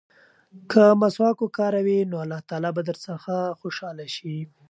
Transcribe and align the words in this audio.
که 0.71 0.83
مسواک 1.01 1.37
وکاروې 1.41 1.99
نو 2.11 2.15
الله 2.23 2.39
تعالی 2.49 2.69
به 2.75 2.81
درڅخه 2.89 3.37
خوشحاله 3.59 4.05
شي. 4.15 4.37